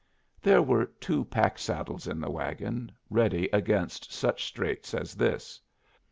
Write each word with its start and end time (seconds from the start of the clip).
There 0.41 0.63
were 0.63 0.87
two 0.87 1.25
pack 1.25 1.59
saddles 1.59 2.07
in 2.07 2.19
the 2.19 2.31
wagon, 2.31 2.91
ready 3.11 3.47
against 3.53 4.11
such 4.11 4.45
straits 4.45 4.95
as 4.95 5.13
this. 5.13 5.59